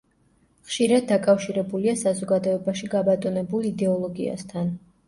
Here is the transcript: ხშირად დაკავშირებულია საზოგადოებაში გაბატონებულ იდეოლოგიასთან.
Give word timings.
ხშირად 0.69 1.05
დაკავშირებულია 1.11 1.95
საზოგადოებაში 2.01 2.91
გაბატონებულ 2.97 3.73
იდეოლოგიასთან. 3.75 4.79